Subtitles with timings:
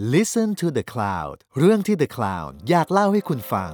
[0.00, 3.70] Listen to the Cloud เรื่องที่ The Cloud อยากเล่าให้คุณฟัง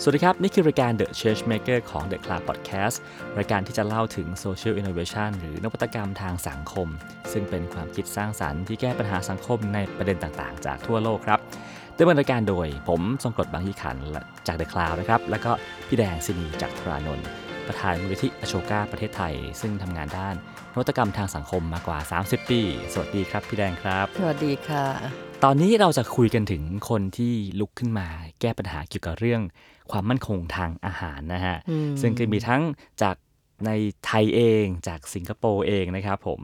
[0.00, 2.96] สวัสดีครับ นี่คือรายการ The Changemaker ของ The Cloud Podcast
[3.38, 6.88] รายการที่จะเล่าถึง Social Innovation หรือนวัตกรรมทางสังคม
[7.32, 11.38] ซึ่งเป็นความคิดสร้างสรรค์ที่แก้ปัญหาสังคมในประเด็นต่างๆ จากทั่วโลกครับ
[11.98, 14.02] ดำเนินรายการโดยผมทรงกรดบางยี่ขันธ์
[14.46, 15.50] จาก The Cloud นะครับ แล้วก็
[15.88, 17.26] พี่แดงศินีจากทรานนท์
[17.66, 20.34] ประธานมูลนิธิอโชกาประเทศไทย ซึ่งทำงานด้าน
[20.72, 22.60] นวัตกรรมทางสังคมมากว่า 30 ปี
[22.92, 28.06] สวัสดีครับ พี่แดงครับ สวัสดีค่ะ ตอนนี้เราจะคุยกันถึงคนที่ลุกขึ้นมา
[28.40, 29.42] แก้ปัญหาเกี่ยวกับเรื่อง
[29.90, 32.62] ความมั่นคงทางอาหารนะฮะอืมซึ่งก็มีทั้ง
[33.02, 33.16] จาก
[33.66, 33.70] ใน
[34.06, 36.40] ไทยเองจากสิงคโปร์เองนะครับผม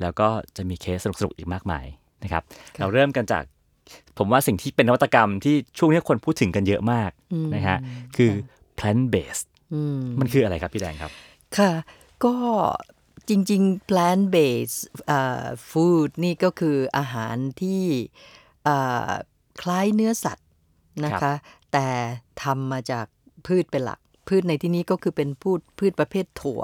[0.00, 1.86] แล้วก็จะมีเคสสนุกๆอีกมากมาย
[2.22, 2.42] นะครับ
[2.78, 3.44] เราเริ่มกันจาก
[4.18, 7.10] ผมว่าสิ่งที่เป็นนวัตกรรมที่ช่วงนี้คนพูดถึงกันเยอะมาก
[7.54, 7.78] นะฮะ
[8.16, 8.32] คือ
[8.78, 11.12] plant based อืมมันคืออะไรครับพี่แดงครับ
[11.56, 11.70] ค่ะ
[12.24, 12.34] ก็
[13.28, 14.80] จริง ๆ plant based
[15.10, 17.82] อ่า food นี่ก็คืออาหารที่
[18.68, 19.12] อ่า
[19.60, 20.48] คล้ายเนื้อสัตว์
[21.04, 21.36] นะครัคะบ
[21.72, 21.88] แต่
[22.42, 23.06] ทำมาจาก
[23.46, 26.62] พืชเป็นหลัก พืชในที่นี้ก็คือเป็นพืชพืชประเภทถั่ว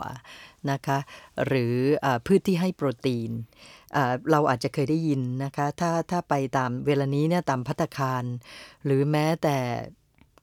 [0.70, 0.98] นะคะ
[1.47, 3.31] หรืออาพืชที่ให้โปรตีน
[3.97, 8.25] อ่าเราอาจจะเคยได้ยินนะคะ ถ้าถ้าไปตามเวลานี้เนี่ยตามพัตตาคาร
[8.84, 9.56] หรือแม้แต่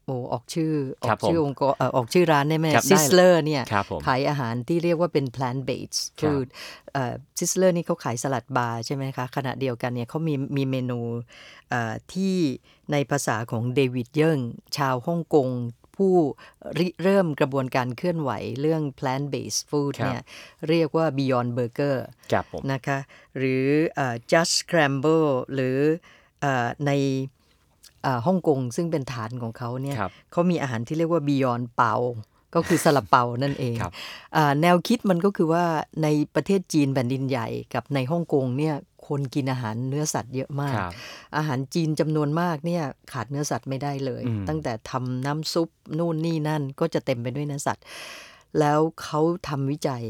[0.10, 6.48] โอ้ออกชื่ออครัอบกผมชื่อองค์กรเอ่อออกชื่อร้านได้ไหมครับได้ Sizzler เนี่ยครับผมขายอาหารที่เรียกว่าเป็น plant based ครับ food
[7.40, 11.00] Sizzler นี่เขาขายสลัดบาร์ใช่ไหมคะ ขณะเดียวกันเนี่ยเขามีมีเมนู
[11.70, 12.36] เอ่อที่
[12.92, 14.40] ในภาษาของเดวิดเยิง
[14.78, 15.50] ชาวฮ่องกง
[15.96, 16.16] ผู้
[16.80, 20.22] ริเริ่มกระบวนการเคลื่อนไหวเรื่อง plant based food ครับเนี่ย
[20.70, 21.96] เรียกว่า Beyond Burger
[22.32, 23.00] ครับผมนะคะ
[23.38, 23.66] หรือ
[23.96, 25.78] เอ่อ Just Scramble หรือ
[26.42, 27.39] เอ่อในเอ่อ
[28.26, 31.96] ฮ่องกงซึ่งเป็นฐานของเขาเนี่ยครับเขามีอาหารที่เรียกว่า Beyond เปา
[32.56, 33.94] ก็คือซาลาเปานั่นเองครับ
[34.36, 35.66] อ่าแนวคิดมันก็คือว่า
[36.04, 38.76] ในประเทศจีนแผ่นดินใหญ่กับในฮ่องกงเนี่ย
[39.08, 40.94] คนกินอาหารเนื้อสัตว์เยอะมากครับ
[41.38, 47.84] อาหารจีนจำนวนมากเนี่ยขาดเนื้อสัตว์ไม่ได้เลยอืมตั้งแต่ทำน้ำซุปนู่นนี่นั่นก็จะเต็มไปด้วยเนื้อสัตว์
[48.60, 50.04] แล้วเขาทำวิจัย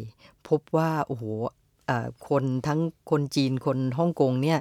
[0.48, 1.24] พบว่าโอ้โห
[1.90, 2.80] อ่าคนทั้ง
[3.12, 4.60] คนจีนคนฮ่องกงเนี่ย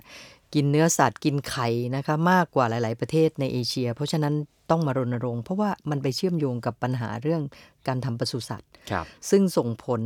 [0.55, 4.35] กินเนื้อสัตว์กินไข่นะคะมากกว่าหลาย ๆ ประเทศในเอเชีย เพราะฉะนั้น
[4.71, 7.43] ต้องมารณรงค์เพราะว่ามันไปเชื่อมโยงกับปัญหาเรื่อง
[7.87, 10.03] การทำปศุสัตว์ครับซึ่งส่งผล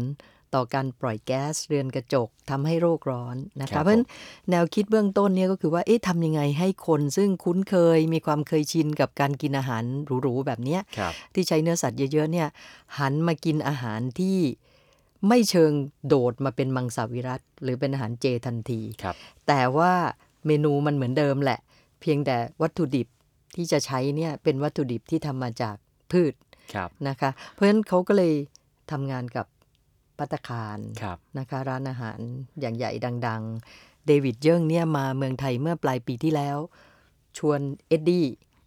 [0.54, 4.06] ต่อการปล่อยแก๊สเรือนกระจกทำให้โรคร้อนนะครัคะบเพราะฉะนั้น
[4.50, 9.84] แนวคิดเบื้องต้นเนี่ยก็คือว่าเอ๊ะทำยังไงให้คนซึ่งคุ้นเคยมีความเคยชินกับการกินอาหาร
[10.22, 12.48] หรูๆแบบเนี้ยครับที่ใช้เนื้อสัตว์เยอะๆเนี่ย
[12.98, 14.38] หันมากินอาหารที่
[15.28, 15.72] ไม่เชิง
[16.06, 19.14] โดดมาเป็นมังสวิรัตหรือเป็นอาหารเจทันทีครับ
[19.46, 19.92] แต่ว่า
[20.46, 21.60] เมนูมันเหมือนเดิมแหละ
[22.00, 23.08] เพียงแต่วัตถุดิบ
[23.56, 25.76] ที่จะใช้เนี่ยเป็นวัตถุดิบที่ทำมาจาก
[26.12, 26.34] พืช
[26.74, 28.32] ครับนะคะ เพราะฉะนั้นเขาก็เลย
[28.90, 29.46] ทำงานกับ
[30.18, 32.18] ปัตตาคารครับนะคะ ร้านอาหาร
[32.60, 32.90] อย่างใหญ่
[33.26, 33.42] ดัง
[33.74, 36.58] ๆ เดวิดเยิ่งเนี่ยมาเมืองไทยเมื่อปลายปีที่แล้ว
[37.38, 38.26] ชวนเอ็ดดี้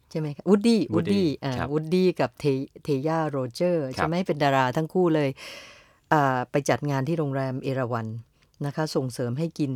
[0.09, 2.45] ใช่ไหมคะวูดดี้วูด Woody ดี้อ่าครับวูดดี้กับเท
[2.83, 5.29] เทย่าโรเจอร์ครับใช่ไหมเป็นดาราทั้งคู่เลย
[6.13, 8.07] อ่าไปจัดงานที่โรงแรมเอราวัน
[8.65, 9.71] นะคะ ส่งเสริมให้กิน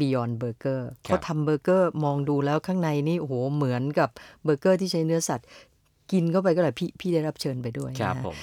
[0.00, 4.08] Beyond Burger เขาทำเบอร์เกอร์มองดูแล้วข้างในนี่โอ้โหเหมือนกับ
[4.44, 5.46] เบอร์เกอร์ที่ใช้เนื้อสัตว์
[6.12, 8.34] กินเข้าไปก็เลยพี่พี่ได้รับเชิญไปด้วยครับนะผม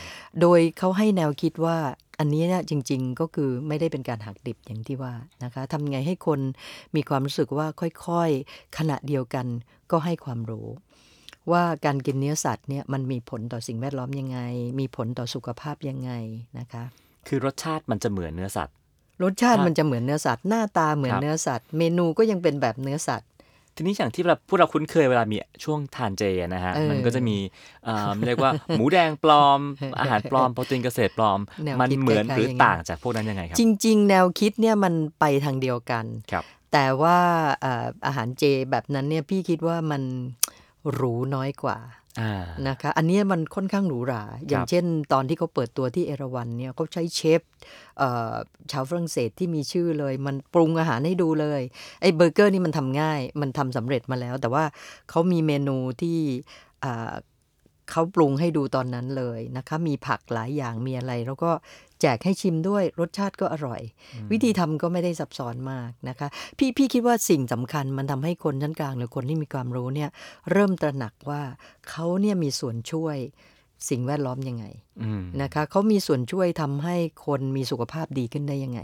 [0.42, 1.78] โดยเขาให้แนวคิดว่า
[2.20, 5.14] อันนี้เนี่ยจริง ๆ ก็คือไม่ได้เป็นการหักดิบอย่างที่ว่า
[5.44, 6.40] นะคะทำไงให้คน
[6.96, 7.68] มีความรู้สึกว่า
[8.08, 9.46] ค่อยๆ ขณะเดียวกัน
[9.92, 10.68] ก็ให้ความรู้
[11.52, 14.40] ว่าการกินเนื้อสัตว์เนี่ยมันมีผลต่อสิ่งแวดล้อมยังไง
[14.80, 16.12] มีผลต่อสุขภาพยังไง
[16.60, 16.84] นะคะ
[17.28, 18.76] คือรสชาติมันจะเหมือนเนื้อสัตว์
[19.24, 23.28] รสชาติครับมันจะเหมือนเนื้อสัตว์หน้าตาเหมือนครับเนื้อสัตว์ เมนูก็ยังเป็นแบบเนื้อสัตว์
[23.76, 26.24] ทีนี้อย่างที่เราพวกเราคุ้นเคยเวลามีช่วงทานเจ
[26.54, 27.38] นะฮะเออมันก็จะมี
[27.86, 29.60] เอ่อเรียกว่าหมูแดงปลอม
[30.00, 36.44] อาหารปลอมโปรตีนเกษตรปลอมแนวมันคิดเหมือนคล้ายๆหรืออย่างนั้นต่างจากพวกนั้นยังไงครับ จริง ๆ แนวคิดเนี่ยมันไปทางเดียวกันครับ
[36.74, 37.18] แต่ว่า
[37.62, 40.02] เอ่ออาหารเจแบบนั้นเนี่ยพี่คิดว่ามัน
[40.94, 41.78] หรูน้อยกว่า
[42.20, 42.34] อ่า
[42.68, 47.42] นะคะ อันเนี้ยมันค่อนข้างหรูหรา อย่างเช่น ตอนที่เขาเปิดตัวที่เอราวันเนี่ยเขาใช้เชฟ
[47.98, 48.34] เอ่อ
[48.72, 51.62] ชาวฝรั่งเศสที่มีชื่อเลย มันปรุงอาหารให้ดูเลย
[52.02, 54.64] ไอ้เบอร์เกอร์นี่มันทำง่าย มันทำสำเร็จมาแล้ว แต่ว่า
[55.10, 56.20] เขามีเมนูที่
[56.84, 57.14] อ่า
[57.92, 61.52] เขาปรุงให้ดูตอนนั้นเลยนะคะ มีผักหลายอย่างมีอะไร แล้วก็
[62.02, 63.82] แจกให้ชิมด้วยรสชาติก็อร่อย
[64.32, 66.28] วิธีทำก็ไม่ได้ซับซ้อนมากนะคะ
[66.58, 70.10] พี่พี่คิดว่าสิ่งสำคัญมันทำให้คนชั้นกลางหรือคนที่มีความรู้เนี่ย
[70.52, 71.42] เริ่มตระหนักว่า
[71.90, 73.18] เขาเนี่ยมีส่วนช่วย
[73.90, 74.66] สิ่งแวดล้อมยังไง
[75.02, 76.96] อืมนะคะเขามีส่วนช่วยทำให้
[77.26, 78.80] คนมีสุขภาพดีขึ้นได้ยังไง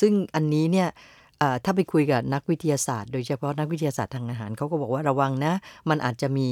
[0.00, 1.17] ซึ่งอันนี้เนี่ยอ่า
[1.64, 5.54] ถ้าไปคุยกับนักวิทยาศาสตร์ โดยเฉพาะนักวิทยาศาสตร์ทางอาหารเขาก็บอกว่าระวังนะ
[5.90, 6.48] มันอาจจะมี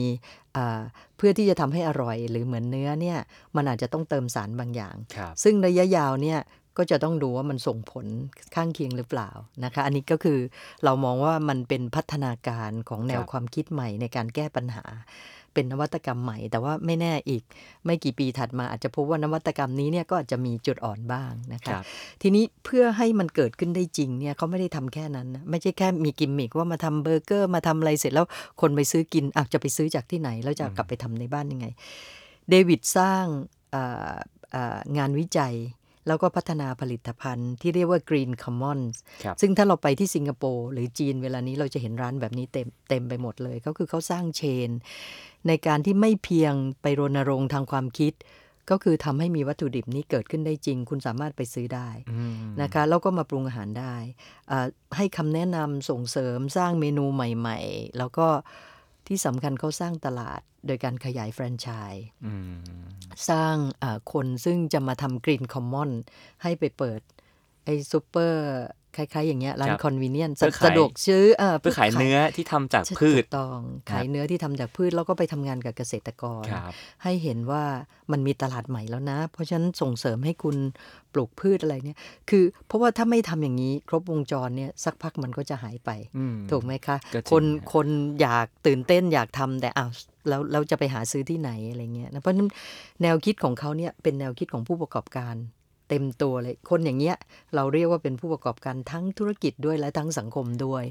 [0.56, 0.80] อ่า
[1.16, 3.18] เพื่อที่จะทำให้อร่อย หรือเหมือนเนื้อเนี่ย
[3.56, 6.40] มันอาจจะต้องเติมสารบางอย่างครับซึ่งระยะยาวเนี่ย
[6.78, 8.06] ก็จะต้องดูว่ามันส่งผล
[8.54, 9.30] ข้างเคียงหรือเปล่า
[9.64, 10.38] นะคะ อันนี้ก็คือ
[10.84, 14.84] เรามองว่ามันเป็นพัฒนาการของแนวครับความคิดใหม่ในการแก้ปัญหา
[15.56, 17.42] เป็นนวัตกรรมใหม่ แต่ว่าไม่แน่อีก
[17.84, 21.82] ไม่กี่ปีถัดมาอาจจะพบว่านวัตกรรมนี้เนี่ยก็อาจจะมีจุดอ่อนบ้างนะคคะรับ
[22.22, 28.26] ทีนี้เพื่อให้มันเกิดขึ้นได้จริงเนี่ยเขาไม่ได้ทำแค่นั้นนะไม่ใช่แค่มีกิมมิกว่ามาทำเบอร์เกอร์มาทำอะไรเสร็จแล้ว
[28.60, 31.66] คนไปซื้อกินอะจะไปซื้อจากที่ไหน แล้วจะกลับไปทำในบ้านยังไง
[32.50, 33.24] เดวิดสร้าง
[33.74, 34.16] อ่า
[34.54, 35.54] อ่างานวิจัย
[36.06, 44.70] แล้วก็พัฒนาผลิตภัณฑ์ที่เรียกว่า Green Commons ครับซึ่งถ้าเราไปที่สิงคโปร์หรือจีนเวลานี้เราจะเห็นร้านแบบนี้เต็มเต็มไปหมดเลย ก็คือเขาสร้างเชน
[45.48, 48.14] ในการที่ไม่เพียงไปรณรงค์ทางความคิด
[48.70, 53.96] ก็คือทำให้มีวัตถุดิบนี้เกิดขึ้นได้จริง คุณสามารถไปซื้อได้อืมนะคะแล้วก็มาปรุงอาหารได้
[54.50, 54.66] อ่า
[54.96, 58.28] ให้คำแนะนำส่งเสริมสร้างเมนูใหม่ ๆ แล้วก็
[59.06, 62.54] ที่สำคัญเขาสร้างตลาดโดยการขยายแฟรนไชส์อืม
[63.30, 65.90] สร้างอ่าคนซึ่งจะมาทำ Green Common
[66.42, 67.00] ให้ไปเปิด
[67.64, 68.42] ไอ้ซูเปอร์
[68.96, 73.58] คล้ายๆ อย่างเงี้ยร้านครับ convenience เพื่อขายสะดวกซื้อเอ่อเพื่อขายเนื้อที่ทำจากพืถูชกถูกต้อง
[73.88, 76.72] ครับขายเนื้อที่ทำจากพืชแล้วก็ไปทำงานกับเกษตรกรครับ
[77.02, 77.62] ให้เห็นว่า
[78.12, 80.56] มันมีตลาดใหม่แล้วนะ เพราะฉะนั้นส่งเสริมให้คุณ
[81.12, 81.98] ปลูกพืชอะไรเนี่ย
[82.30, 87.86] คือเพราะว่าถ้าไม่ทำอย่างนี้ครบวงจรเนี่ยสักพักมันก็จะหายไปอืมถูกไหมคะก็จริงคนฮะคน
[88.20, 89.90] อยากตื่นเต้นอยากทำแต่อ้าว
[90.28, 92.48] แล้วเราจะไปหาซื้อที่ไหนอะไรเงี้ยนะเพราะฉะนั้น
[93.02, 95.34] แนวคิดของเขาเนี่ยเป็นแนวคิดของผู้ประกอบการ
[95.88, 97.16] เต็มตัวเลย คนอย่างเงี้ย
[97.54, 100.84] เราเรียกว่าเป็นผู้ประกอบการทั้งธุรกิจด้วยและทั้งสังคมด้วย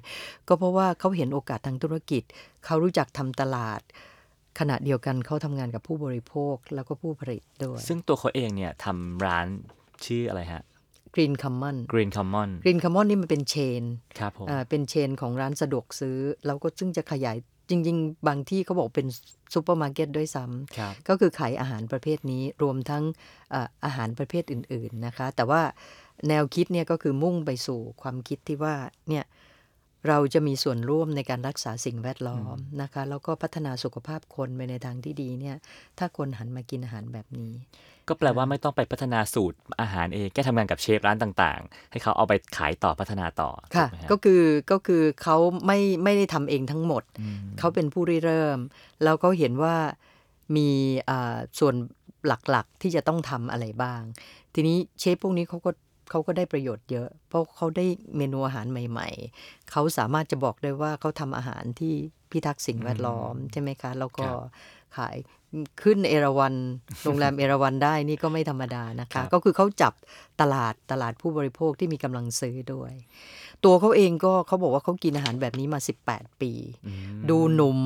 [0.47, 2.23] ก็เพราะว่าเขาเห็นโอกาสทางธุรกิจ
[2.65, 3.81] เขารู้จักทำตลาด
[4.59, 9.47] ขณะเดียวกันเขาทำงานกับผู้บริโภคแล้วก็ผู้ผลิตด้วย ซึ่งตัวเขาเองเนี่ยทำร้าน
[10.05, 10.63] ชื่ออะไรฮะ
[11.15, 13.83] Green Common Green Common Green Common นี่มันเป็น chain
[14.19, 17.37] ครับผมอ่าเป็น chain ของร้านสะดวกซื้อ แล้วก็ซึ่งจะขยาย
[17.69, 19.07] จริง ๆ บางที่เขาบอกเป็น
[19.53, 23.03] ซูเปอร์มาร์เก็ตด้วยซ้ำครับก็คือขายอาหารประเภทนี้รวมทั้ง
[23.51, 25.61] เอ่ออาหารประเภทอื่น ๆนะคะ แต่ว่า
[26.27, 28.75] แนวคิดเนี่ยก็คือมุ่งไปสู่ความคิดที่ว่า
[29.09, 29.25] เนี่ย
[30.07, 35.55] เราจะมีส่วนร่วมในการรักษาสิ่งแวดล้อมนะคะ แล้วก็พัฒนาสุขภาพคนไปในทางที่ดีเนี่ย
[35.97, 37.53] ถ้าคนหันมากินอาหารแบบนี้
[38.07, 47.03] ก็แปลว่าไม่ต้องไปพัฒนาสูตรอาหารเองแค่ทำงานกับเชฟร้านต่างๆ ให้เขาเอาไปขายต่อพัฒนาต่อค่ะถูไหมฮก็คือก็คือเขาไม่ไม่ได้ทำเองทั้งหมด
[47.59, 48.59] เขาเป็นผู้ริเริ่ม
[49.03, 49.75] แล้วก็เห็นว่า
[50.55, 50.69] มี
[51.09, 51.75] อ่าส่วน
[52.27, 54.01] หลักๆที่จะต้องทำอะไรบ้าง
[54.53, 55.71] ทีนี้เชฟพวกนี้เขาก็
[56.11, 57.85] เขาก็ได้ประโยชน์เยอะ เพราะเขาได้
[58.17, 59.09] เมนูอาหารใหม่
[59.39, 61.93] ๆ เขาสามารถจะบอกได้ว่าเขาทำอาหารที่
[62.31, 64.39] พิทักษ์สิ่งแวดล้อมใช่ไหมคะ แล้วก็ครับ
[64.97, 65.15] ขาย
[65.81, 66.53] ขึ้นเอราวัน
[67.03, 69.93] โรงแรมเอราวันได้นี่ก็ไม่ธรรมดานะครัคะบก็คือเขาจับ
[70.41, 72.93] ตลาดตลาดผู้บริโภคที่มีกำลังซื้อด้วย
[73.65, 76.51] ตัวเขาเองก็เขาบอกว่าเขากินอาหารแบบนี้มา 18 ปี
[76.87, 77.79] อืมดูหนุ่ม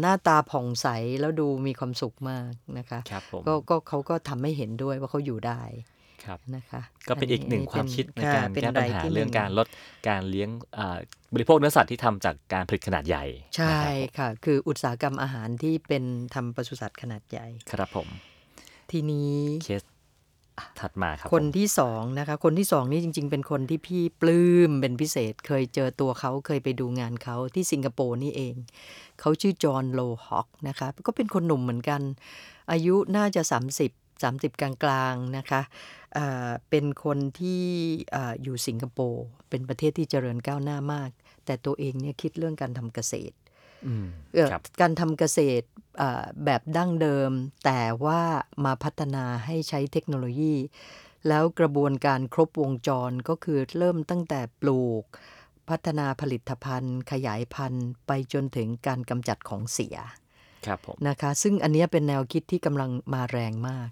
[0.00, 0.86] หน้าตาผ่องใส
[1.20, 5.60] แล้วดูมีความสุขมากนะคะครับผมก็ก็เขาก็ทำให้เห็นด้วยว่าเขาอยู่ได้
[6.26, 9.66] ครับนะคะก็เป็นอีกหนึ่งความคิดในการเป็แก้ปัญหาที่เรื่องหการลด
[10.08, 10.48] การเลี้ยง
[10.78, 10.98] อ่า
[11.34, 13.24] บริโภคเนื้อสัตว์ที่ทำจากการผลิตขนาดใหญ่
[13.56, 16.04] ใช่นะครับผมค่ะ คืออุตสาหกรรมอาหารที่เป็น
[16.34, 18.08] ทำปศุสัตว์ขนาดใหญ่ ครับผม
[18.90, 19.34] ทีนี้
[19.64, 19.82] เคส
[20.80, 28.54] ถัดมาครับ คนผมที่สองนะคะ คนที่สองนี่จริง ๆ เป็นคนที่พี่ปลื้มเป็นพิเศษ เคยเจอตัวเขาเคยไปดูงานเขาที่สิงคโปร์นี่เอง
[29.20, 32.00] เขาชื่อจอห์นโลฮอกนะคะ ก็เป็นคนหนุ่มเหมือนกัน
[32.70, 33.52] อายุน่าจะ 30
[34.22, 36.03] 30 กลางๆนะคะอ่า
[36.70, 37.64] เป็นคนที่
[38.14, 41.10] อาอยู่สิงคโปร์เป็นประเทศที่เจริญก้าวหน้ามาก
[41.44, 43.34] แต่ตัวเองเนี่ยคิดเรื่องการทำเกษตร
[43.86, 45.66] อืมเอ่อครับการทำเกษตร
[46.00, 47.30] อ่าแบบดั้งเดิม
[47.64, 48.22] แต่ว่า
[48.64, 50.54] มาพัฒนาให้ใช้เทคโนโลยี
[51.28, 55.04] แล้วกระบวนการครบวงจรก็คือเริ่มตั้งแต่ปลูก
[55.68, 59.96] พัฒนาผลิตภัณฑ์ ขยายพันธุ์ ไปจนถึงการกำจัดของเสีย
[60.66, 63.88] ครับผมนะคะซึ่งอันนี้เป็นแนวคิดที่กำลังมาแรงมาก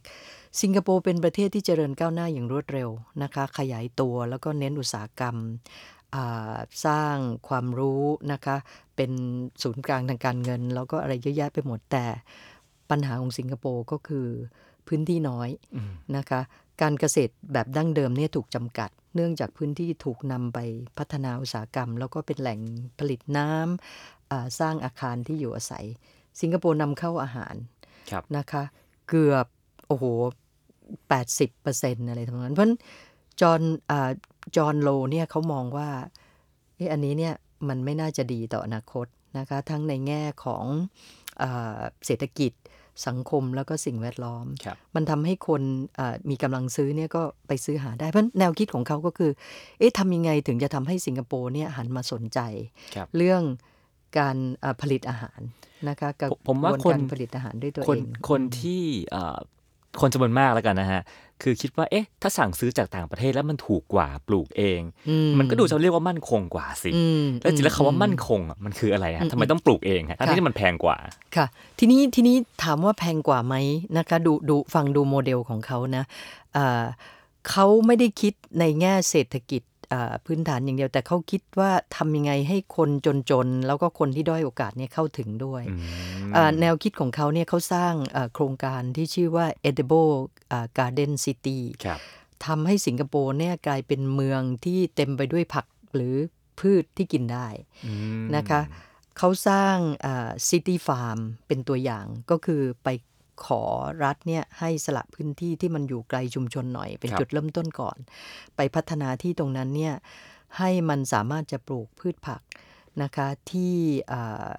[0.60, 2.88] สิงคโปร์เป็นประเทศที่เจริญก้าวหน้าอย่างรวดเร็ว
[3.22, 5.36] นะคะขยายตัวแล้วก็เน้นอุตสาหกรรม
[6.86, 7.16] สร้าง
[7.48, 8.56] ความรู้นะคะ
[8.96, 9.12] เป็น
[9.62, 12.04] ศูนย์กลางทางการเงิน แล้วก็อะไรเยอะแยะไปหมดแต่
[12.90, 14.26] ปัญหาของสิงคโปร์ก็คือ
[14.86, 15.48] พื้นที่น้อย
[16.16, 16.40] นะคะ
[16.82, 20.58] การเกษตรแบบดั้งเดิมเนี่ยถูกจำกัด เนื่องจากพื้นที่ถูกนำไป
[20.98, 22.60] พัฒนาอุตสาหกรรม แล้วก็เป็นแหล่ง
[22.98, 25.86] ผลิตน้ำสร้างอาคารที่อยู่อาศัย
[26.40, 27.54] สิงคโปร์นำเข้าอาหาร
[28.10, 28.62] ครับนะคะ
[29.08, 29.46] เกือบ
[29.88, 30.04] โอ้โห
[31.26, 32.78] 80%อะไรทั้งนั้น เพราะฉะนั้น
[33.40, 33.60] จอห์น
[33.90, 34.10] อ่า
[34.56, 35.88] จอห์นโลเนี่ยเขามองว่า
[36.76, 37.34] เอะอันนี้เนี่ย
[37.68, 39.06] มันไม่น่าจะดีต่ออนาคต
[39.38, 40.64] นะคะทั้งในแง่ของ
[41.42, 42.52] อาเศรษฐกิจ
[43.06, 45.62] สังคมแล้วก็สิ่งแวดล้อมครับมันทำให้คน
[45.98, 49.30] อ่ามีกำลังซื้อเนี่ยก็ไปซื้อหาได้ เพราะฉะนั้นแนวคิดของเขาก็คือ
[49.78, 52.40] เอ๊ะทำยังไงถึงจะทำให้สิงคโปร์เนี่ยหันมาสนใจ
[52.94, 53.42] ครับเรื่อง
[54.18, 55.40] การอ่าผลิตอาหาร
[55.88, 59.38] นะคะกับผมผมว่ากระบควนนการผลิตอาหารด้วยตัวคนเองคนที่เอ่อ
[60.00, 61.02] คนจำนวนมากแล้วกันนะฮะ
[61.42, 70.96] คือคิดว่า เอ๊ะ ถ้าสั่งซื้อจากต่างประเทศแล้วมันถูกกว่าปลูกเองอืมมันก็ดูจะเรียกว่ามั่นคงกว่าสิอืมแล้วจริงๆแล้วคำว่าอืมั่นคงอะมันคืออะไรฮะทำไมต้องปลูกเองฮะทั้งที่มันแพงกว่า
[71.36, 71.46] ค่ะ
[71.78, 73.54] ทีนี้ ทีนี้ถามว่าแพงกว่าไหม
[73.96, 76.04] นะคะ ดูดูฟังดูโมเดลของเขานะ
[76.56, 76.84] อ่า
[77.50, 79.71] เขาไม่ได้คิดในแง่เศรษฐกิจอ่า
[80.26, 82.90] พื้นฐานอย่างเดียว แต่เขาคิดว่าทำยังไงให้คน
[83.30, 85.76] จนๆ แล้วก็คนที่ด้อยโอกาสเนี่ยเข้าถึงด้วยอื
[86.28, 90.12] มอ่าแนวคิดของเขาเนี่ยเขาสร้างอ่าโครงการที่ชื่อว่า Edible
[90.52, 92.00] อ่า Garden City ครับ
[92.46, 96.14] ทำให้สิงคโปร์เนี่ยกลายเป็นเมืองที่เต็มไปด้วยผักหรือ
[96.60, 97.46] พืชที่กินได้
[97.86, 98.60] อืมนะคะ
[99.18, 99.76] เขาสร้าง
[100.48, 102.88] ซิตี้ฟาร์มเป็นตัวอย่างก็คือไป
[103.44, 103.62] ขอ
[104.04, 107.96] รัฐเนี่ยให้สละพื้นที่ที่มันอยู่ไกลชุมชนหน่อย เป็นจุดเริ่มต้นก่อน
[108.56, 109.94] ไปพัฒนาที่ตรงนั้นเนี่ย
[110.58, 112.42] ให้มันสามารถจะปลูกพืชผัก
[113.02, 113.74] นะคะที่
[114.12, 114.56] อ่า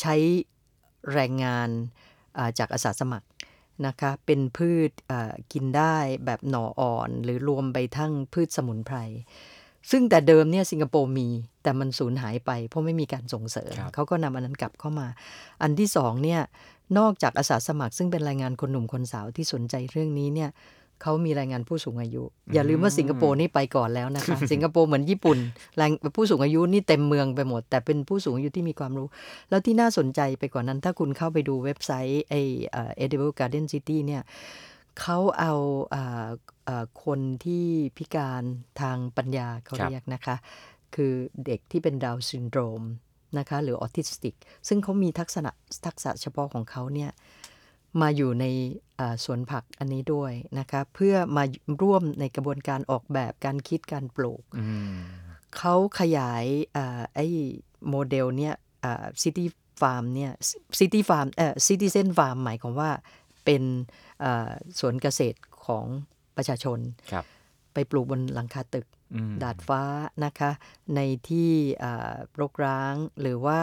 [0.00, 0.14] ใช้
[1.12, 1.68] แรงงาน
[2.38, 3.28] อ่าจากอาสาสมัคร
[3.86, 8.98] นะคะเป็นพืชอ่ากินได้แบบหน่ออ่อน หรือรวมไปทั้งพืชสมุนไพร
[9.90, 11.28] ซึ่งแต่เดิมเนี่ยสิงคโปร์มี
[11.62, 15.06] แต่มันสูญหายไป เพราะไม่มีการส่งเสริมครับเขาก็นำอันนั้นกลับเข้ามา
[15.62, 16.40] อันที่สองเนี่ย
[16.98, 20.50] นอกจากอาสาสมัคร ซึ่งเป็นแรงงานคนหนุ่มคนสาวที่สนใจเรื่องนี้เนี่ย
[21.02, 22.22] เขามีแรงงานผู้สูงอายุ
[22.54, 25.38] อย่าลืมว่าสิงคโปร์นี่ไปก่อนแล้วนะคะ สิงคโปร์เหมือนญี่ปุ่น
[25.76, 29.08] แรงผู้สูงอายุนี่เต็มเมืองไปหมด แต่เป็นผู้สูงอายุที่มีความรู้
[29.50, 32.34] แล้วที่น่าสนใจไปกว่านั้นถ้าคุณเข้าไปดูเว็บไซต์ไอ
[32.72, 34.22] เอ่อ Edible Garden City เนี่ย
[34.73, 34.73] เขา
[35.38, 35.52] เอา
[35.94, 36.28] อ่า
[36.68, 37.64] อ่าคนที่
[37.96, 38.42] พิการ
[38.80, 40.36] ทางปัญญาเขาครับเรียกนะคะ
[40.94, 41.12] คือ
[41.46, 42.82] เด็กที่เป็นดาวน์ซินโดรม
[43.38, 44.34] นะคะหรือออทิสติก
[44.68, 45.50] ซึ่งเขามีทักษณะ
[45.86, 47.10] ทักษะเฉพาะของเขาเนี่ย
[48.00, 48.44] มาอยู่ใน
[49.00, 51.44] อ่าสวนผักอันนี้ด้วยนะคะเพื่อมา
[51.82, 54.96] ร่วมในกระบวนการออกแบบการคิดการปลูกอืม
[55.56, 56.44] เขาขยาย
[56.76, 57.26] อ่าไอ้
[57.88, 58.54] โมเดลเนี่ย
[59.22, 60.32] city farm เนี่ย
[60.78, 62.90] city farm เอ่อ Citizen Farm หมายความว่า
[63.44, 63.62] เป็น
[64.13, 64.13] อ่า
[64.78, 65.84] สวนเกษตรของ
[66.36, 66.78] ประชาชน
[67.12, 67.24] ครับ
[67.74, 69.82] ไปปลูกบนหลังคาตึกอืมดาดฟ้า
[70.24, 70.50] นะคะ
[70.94, 71.50] ในที่
[71.82, 73.60] อ่ารกร้างหรือว่า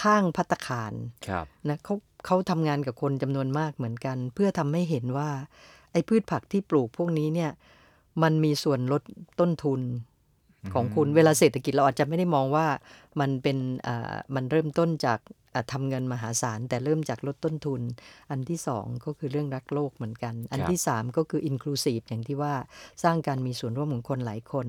[0.00, 0.92] ข้างพัตตาคาร
[1.28, 1.94] ครับนะเขา
[2.26, 5.30] เขาทำงานกับคนจำนวนมากเหมือนกัน เพื่อทำให้เห็นว่า
[5.92, 7.50] ไอ้พืชผักที่ปลูกพวกนี้เนี่ย
[8.22, 9.02] มันมีส่วนลด
[9.40, 9.80] ต้นทุน
[10.74, 12.66] ของคุณเวลาเศรษฐกิจเราอาจจะไม่ได้มองว่า
[13.20, 15.39] มันเป็นอ่ามันเริ่มต้นจากอ่า
[15.72, 17.80] ทำเงินมหาศาล แต่เริ่มจากลดต้นทุน
[18.30, 22.54] อันที่สองก็คือเรื่องรักโลกเหมือนกัน อันที่สามก็คือ inclusive อย่างที่ว่า
[23.04, 24.66] สร้างการมีส่วนร่วมของคนหลายคน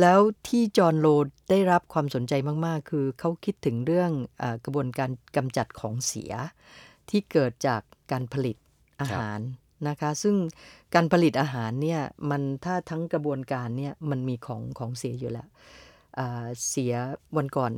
[0.00, 1.06] แล้วที่จอห์นโล
[1.50, 2.32] ได้รับความสนใจ
[2.66, 4.10] มาก ๆ คือเขาคิดถึงเรื่อง
[4.42, 6.32] อากระบวนการกำจัดของเสีย
[7.10, 7.82] ที่เกิดจาก
[8.12, 8.56] การผลิต
[9.00, 9.40] อาหาร
[9.88, 10.36] นะคะ ซึ่ง
[10.94, 15.48] การผลิตอาหารเนี่ยมันถ้าทั้งกระบวนการเนี่ยมันมีของของเสียอยู่แล้ว
[16.18, 16.94] อ่าเสีย
[17.36, 17.72] วันก่อน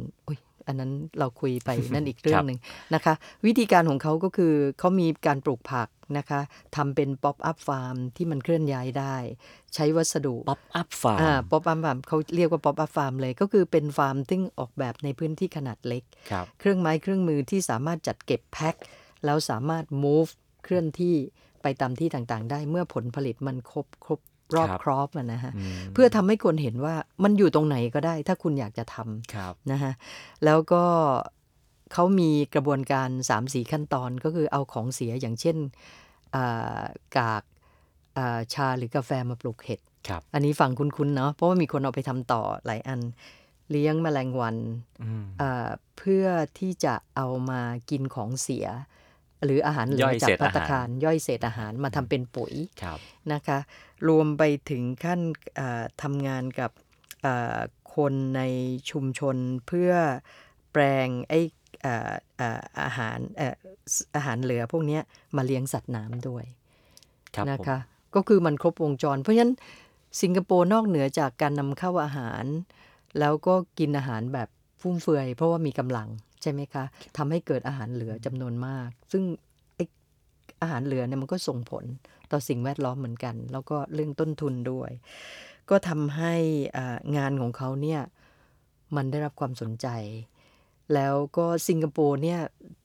[0.66, 2.59] อุยอันนั้นเราคุยไปนั่นอีกเรื่องหนึ่ง
[2.94, 3.14] นะคะ
[3.47, 6.40] วิธีการของเขาก็คือเขามีการปลูกผักนะคะ
[6.76, 9.16] ทำเป็น pop-up farm ที่มันเคลื่อนย้ายได้
[9.75, 18.75] ใช้วัสดุ pop up farm อ่า pop-up farm เขาเรียกว่า pop-up farm เลย ก็คือเป็นฟาร์มที่ออกแบบในพื้นที่ขนาดเล็กครับเครื่องไม้เครื่องมือที่สามารถจัดเก็บแพ็ค
[19.25, 20.30] แล้วสามารถ move
[20.64, 21.14] เคลื่อนที่
[21.62, 24.21] ไปตามที่ต่างๆ ได้เมื่อผลผลิตมันครบครบ
[24.55, 29.93] รอบครับรอบมันนะฮะอืมเพื่อทำให้คนเห็นว่ามันอยู่ตรงไหนก็ได้ ถ้าคุณอยากจะทำครับนะฮะ
[30.45, 30.85] แล้วก็
[31.93, 33.09] เขามีกระบวนการ
[33.41, 35.57] 3-4ขั้นตอนก็คือเอาของเสียอย่างเช่น
[36.35, 36.81] อ่า
[37.17, 37.43] กาก
[38.17, 43.01] อ่าชาหรือกาแฟมาปลูกเห็ดครับอันนี้ฟังคุ้นๆเนาะเพราะว่ามีคนเอาไปทำต่อหลายอัน
[43.71, 44.57] เลี้ยงแมลงวัน
[45.03, 46.27] อืมอ่าเพื่อ
[46.59, 47.61] ที่จะเอามา
[47.91, 48.67] กินของเสีย
[49.45, 52.99] หรืออาหารเหลืย่ออยจากเศษพัตอาตาหารคารย่อยเศษอาหารมาทำเป็นปุ๋ยครับ
[53.33, 53.59] นะคะ
[54.09, 55.21] รวมไปถึงขั้น
[55.59, 56.71] อ่าทำงานกับ
[57.27, 57.59] อ่า
[57.97, 58.43] คนใน
[58.91, 59.37] ชุมชน
[59.67, 59.93] เพื่อ
[60.73, 61.41] แปลงไอ้
[61.85, 63.55] อ่าอ่าอาหารเอ่อ
[64.17, 65.03] อาหารเหลือพวกเนี้ย
[65.37, 66.45] มาเลี้ยงสัตว์น้ำด้วย
[67.37, 67.79] ครับนะผมคะ
[68.15, 69.55] ก็คือมันครบวงจร เพราะฉะนั้น
[70.23, 72.45] สิงคโปร์นอกเหนือจากการนำเข้าอาหาร
[73.19, 74.49] แล้วก็กินอาหารแบบ
[74.81, 76.09] ฟุ่มเฟือยเพราะว่ามีกำลัง
[76.45, 76.85] ใช่ไหมคะ
[77.17, 79.23] ทำให้เกิดอาหารเหลือจำนวนมาก ซึ่ง
[79.77, 79.85] ไอ้
[80.63, 81.85] อาหารเหลือเนี่ยมันก็ส่งผล
[82.31, 84.91] ต่อสิ่งแวดล้อมเหมือนกัน แล้วก็เรื่องต้นทุนด้วย
[85.71, 86.35] ก็ทำให้
[86.77, 88.01] อ่างานของเขาเนี่ย
[88.97, 89.89] มันได้รับความสนใจ
[90.95, 92.41] แล้วก็สิงคโปร์เนี่ย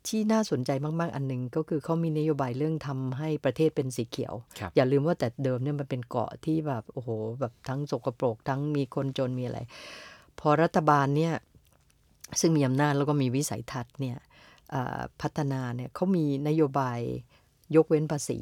[0.07, 9.59] ที่น่าสนใจมาก ๆ อันหนึ่งก็คือเขามีนโยบายเรื่องทำให้ประเทศเป็นสีเขียวครับอย่าลืมว่าแต่เดิมเนี่ยมันเป็นเกาะที่แบบโอ้โหแบบทั้งสกปรกทั้งมีคนจนมีอะไร
[10.39, 11.33] พอรัฐบาลเนี่ย
[12.39, 14.17] ซึ่งมีอำนาจแล้วก็มีวิสัยทัศน์เนี่ย
[14.73, 16.99] อ่าพัฒนาเนี่ยเขามีนโยบาย
[17.75, 18.39] ยกเว้นภาษี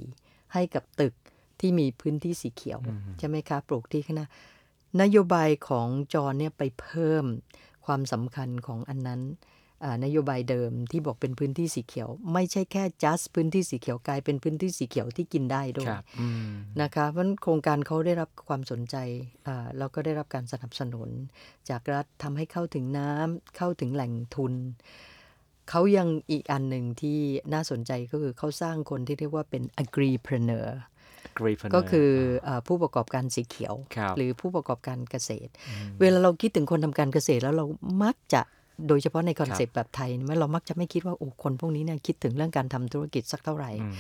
[0.54, 1.14] ให้กับตึก
[1.60, 2.80] ที่มีพื้นที่สีเขียว
[3.20, 4.28] ใช่ไหมคะ ปลูกที่ข้างหน้า
[5.02, 7.26] นโยบายของจอห์นเนี่ยไปเพิ่ม
[7.86, 9.57] ความสำคัญของอันนั้นอ่า
[10.04, 16.50] นโยบายเดิมที่บอกเป็นพื้นที่สีเขียว ไม่ใช่แค่ just พื้นที่สีเขียวกลายเป็นพื้นที่สีเขียวที่กินได้ด้วคยรับอืม
[16.82, 18.96] นะคะเพราะฉะนั้นโครงการเขาได้รับความสนใจ
[19.48, 21.10] อ่าแล้วก็ได้รับการสนับสนุน
[21.70, 24.54] จากรัฐทำให้เข้าถึงน้ำเข้าถึงแหล่งทุน
[25.70, 27.20] เขายังอีกอันหนึ่งที่
[27.54, 30.70] น่าสนใจก็คือเขาสร้างคนที่เรียกว่าเป็น agripreneur
[31.34, 32.10] Agripreneur ก็คือ
[32.48, 35.52] อาผู้ประกอบการสีเขียวครับหรือผู้ประกอบการเกษตร
[36.00, 37.66] เวลาเราคิดถึงคนทำการเกษตรแล้วเรา
[38.04, 38.42] มักจะ
[38.88, 43.94] โดยเฉพาะในคอนเซปต์แบบไทยเนี่ยเรามักจะไม่คิดว่าโอ้คนพวกนี้เนี่ยคิดถึงเรื่องการทำธุรกิจสักเท่าไหร่อืม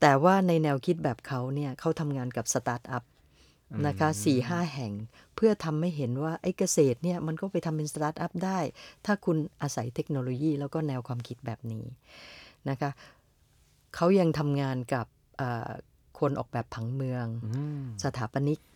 [0.00, 3.04] แต่ว่าในแนวคิดแบบเขาเนี่ยเขาทำงานกับสตาร์ทอัพ
[3.86, 4.92] นะคะสี่ห้าแห่ง
[5.36, 8.58] เพื่อทำให้เห็นว่าไอ้เกษตรเนี่ยมันก็ไปทำเป็นสตาร์ทอัพได้
[9.06, 11.84] ถ้าคุณอาศัยเทคโนโลยีแล้วก็แนวความคิดแบบนี้
[12.68, 12.90] นะคะ
[13.94, 15.06] เขายังทำงานกับ
[15.40, 15.70] อ่า
[16.18, 18.69] คนออกแบบผังเมืองอืมสถาปนิกครับ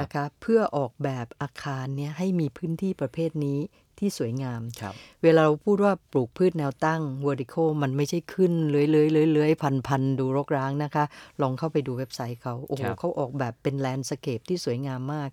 [0.00, 3.60] นะคะเพื่อออกแบบอาคารเนี่ยให้มีพื้นที่ประเภทนี้
[3.98, 11.04] ที่สวยงามครับเวลาเราพูดว่าปลูกพืชแนวตั้ง vertical มันไม่ใช่ขึ้นเลื้อยเลื้อยเลื้อยเลื้อยพันพันดูรกร้างนะคะ
[11.42, 15.28] ลองเข้าไปดูเว็บไซต์เขาโอ้โหครับเขาออกแบบเป็น landscape ที่สวยงามมาก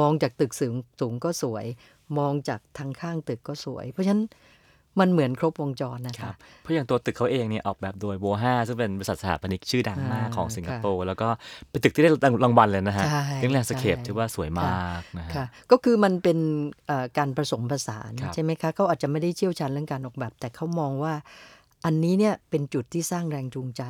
[0.00, 1.66] มองจากตึกสูงสูงก็สวย
[2.18, 4.24] มองจากทางข้างตึกก็สวย เพราะฉะนั้น
[5.00, 11.28] มันเหมือนครบวงจรนะคะครับเพราะอย่างตัวตึกเขาเองเนี่ยออกแบบโดย WOHA ซึ่งเป็นบริษัทสถาปนิกชื่อดังมากอ่าของสิงคโปร์แล้วก็
[11.70, 12.10] เป็นตึกที่ได้
[12.44, 16.38] รางวัลเลยนะฮะใช่เรื่อง landscape ใช่ที่ว่าสวยมากนะฮะค่ะก็คือมันเป็น
[16.86, 21.14] เอ่อการผสมผสานครับใช่ไหมคะเขาอาจจะไม่ได้เชี่ยวชาญเรื่องการออกแบบ แต่เขามองว่า
[21.84, 23.82] อันนี้เนี่ยเป็นจุดที่สร้างแรงจูงใจ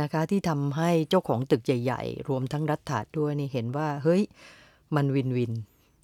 [0.00, 4.22] นะคะที่ทำให้เจ้าของตึกใหญ่ ๆ รวมทั้งรัฐาด้วยนี่เห็นว่าเฮ้ย
[4.96, 5.52] มันวินวิน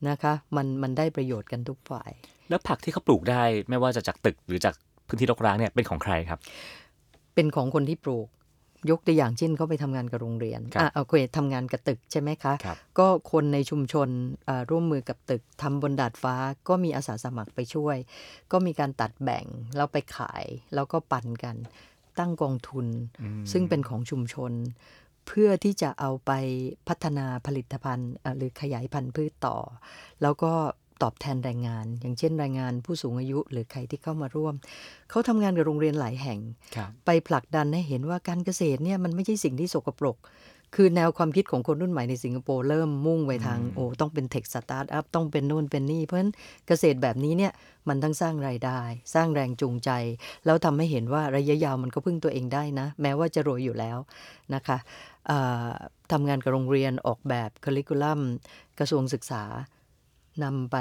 [0.08, 2.10] นะคะมันมันได้ประโยชน์กันทุกฝ่าย
[2.50, 4.75] แล้วผักที่เขาปลูกได้ไม่ว่าจะจากตึกหรือจาก
[5.07, 6.38] พื้นที่รกร้างเนี่ยเป็นของใครครับ
[7.35, 8.28] เป็นของคนที่ปลูก
[8.90, 14.09] ยกตัวอย่างเช่นเขาไปทำงานกับโรงเรียนครับอะโอเคทำงานกับตึกใช่ไหมคะครับก็คนในชุมชน
[14.49, 16.35] อ่าร่วมมือกับตึกทำบนดาดฟ้า
[16.69, 17.97] ก็มีอาสาสมัครไปช่วย
[18.52, 19.45] ก็มีการตัดแบ่ง
[19.76, 21.57] แล้วไปขาย แล้วก็ปันกัน
[22.19, 22.87] ตั้งกองทุน
[23.52, 24.52] ซึ่งเป็นของชุมชน
[25.26, 26.30] เพื่อที่จะเอาไป
[26.88, 29.57] พัฒนาผลิตภัณฑ์อะหรือขยายพันธุ์พืชต่อ
[30.23, 30.52] แล้วก็
[31.02, 34.54] ตอบแทนแรงงาน อย่างเช่นแรงงานผู้สูงอายุหรือใครที่เข้ามาร่วม
[35.11, 36.40] เขาทำงานกับโรงเรียนหลายแห่ง
[36.76, 40.19] ครับไปผลักดันให้เห็นว่าการเกษตรเนี่ยมันไม่ใช่สิ่งที่สกปรก
[40.76, 46.32] คือแนวความคิดของคนรุ่นใหม่ในสิงคโปร์เริ่มมุ่งไปทางโอ้ต้องเป็น tech startup ต้องเป็นนู่นเป็นนี่ เพราะฉะนั้น
[46.69, 47.52] เกษตรแบบนี้เนี่ย
[47.89, 48.80] มันทั้งสร้างรายได้
[49.15, 49.91] สร้างแรงจูงใจ
[50.47, 53.99] แล้วทำให้เห็นว่าระยะยาวมันก็พึ่งตัวเองได้นะ แม้ว่าจะรวยอยู่แล้ว
[54.54, 54.78] นะคะ
[55.30, 55.71] อ่า
[56.13, 58.21] ทำงานกับโรงเรียนออกแบบค u ริคูลัม
[58.78, 59.45] กระทรวงศึกษา
[60.45, 60.76] นำไป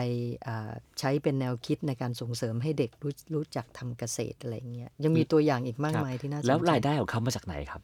[0.48, 7.82] อ่าใช้เป็นแนวคิดในการส่งเสริมให้เด็กรู้รู้จักทำเกษตรอะไรอย่างเงี้ยยังมีตัวอย่างอีกมากครับมายที่น่าสนใจแล้วรายได้ของเขามาจากไหนครับ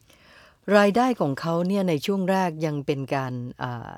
[0.78, 3.96] รายได้ของเขาเนี่ยในช่วงแรกยังเป็นการอ่า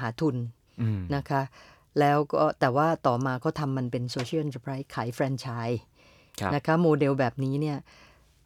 [0.00, 0.36] หาทุน
[0.80, 1.42] อืมนะคะ
[2.00, 5.80] แล้วก็แต่ว่าต่อมาเขาทำมันเป็นโซเชียล n อน r ร r i s e ขายแฟรนไชส์
[6.40, 7.78] ครับนะคะโมเดลแบบนี้เนี่ย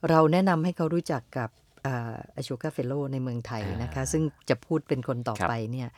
[0.08, 1.50] เราแนะนำให้เขารู้จักกับ
[1.86, 5.88] Ashoka Fellow ในเมืองไทยนะคะ ซึ่งจะพูดเป็นคนต่อไปเนี่ย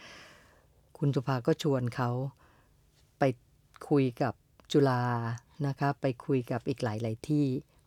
[0.98, 2.10] คุณสุภาก็ชวนเขา
[3.20, 3.24] ไป
[3.88, 4.34] คุยกับ
[4.72, 5.02] จุฬา
[5.66, 7.46] นะคะไปคุยกับอีกหลาย ๆ ที่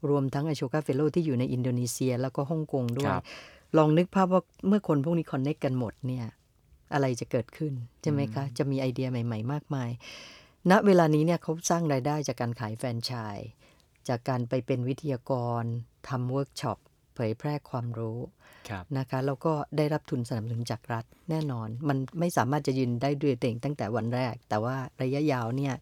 [0.10, 3.24] รวมทั้ง Ashoka Fellow ที่อยู่ในอินโดนีเซียแล้วก็ฮ่องกงด้วยครับ
[3.78, 6.26] ลองนึกภาพว่าเมื่อคนพวกนี้คอนเน c กกันหมดเนี่ย
[6.94, 9.90] อะไรจะเกิดขึ้น ใช่ไหมคะ จะมีไอเดียใหม่ ๆ มากมาย
[10.72, 13.50] ณเวลานี้เนี่ยเขาสร้างรายได้จากการขายแฟรนไชส์
[14.08, 15.64] จากการไปเป็นวิทยากร
[16.10, 16.78] ทำเวิร์กช็อป
[17.16, 18.32] เผยแพร่ความรู้ครับ
[18.98, 25.74] นะคะแล้วก็ได้รับทุนสนับสนุนจากรัฐแน่นอน มันไม่สามารถจะยืนได้ด้วยตัวเองตั้งแต่วันแรก แต่ว่าระยะยาวเนี่ย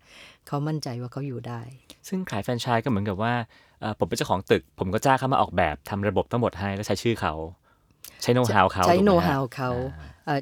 [0.47, 1.61] เขามั่นใจว่าเขาอยู่ได้
[2.07, 3.33] ซึ่งขายแฟรนไชส์ก็เหมือนกับว่า
[3.81, 7.33] เอ่อผมเป็นเจ้าของตึก ผมก็จ้างเขามาออกแบบทำระบบทั้งหมดให้แล้วใช้ชื่อเขา
[8.21, 10.39] ใช้โน้ตฮาวเขาใช้ถูกไหมโน้ตฮะฮาวเขาอ่าเอ่อ